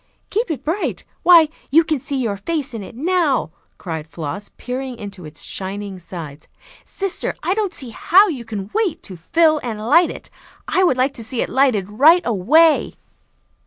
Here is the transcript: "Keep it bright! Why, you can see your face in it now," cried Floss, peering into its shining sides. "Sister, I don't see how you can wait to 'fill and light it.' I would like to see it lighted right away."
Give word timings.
"Keep 0.31 0.49
it 0.49 0.63
bright! 0.63 1.03
Why, 1.21 1.47
you 1.69 1.83
can 1.83 1.99
see 1.99 2.19
your 2.19 2.35
face 2.35 2.73
in 2.73 2.81
it 2.81 2.95
now," 2.95 3.51
cried 3.77 4.07
Floss, 4.07 4.49
peering 4.57 4.97
into 4.97 5.25
its 5.25 5.43
shining 5.43 5.99
sides. 5.99 6.47
"Sister, 6.85 7.35
I 7.43 7.53
don't 7.53 7.71
see 7.71 7.91
how 7.91 8.27
you 8.27 8.43
can 8.43 8.71
wait 8.73 9.03
to 9.03 9.15
'fill 9.15 9.59
and 9.61 9.79
light 9.79 10.09
it.' 10.09 10.31
I 10.67 10.83
would 10.83 10.97
like 10.97 11.13
to 11.13 11.23
see 11.23 11.41
it 11.43 11.49
lighted 11.49 11.87
right 11.87 12.23
away." 12.25 12.95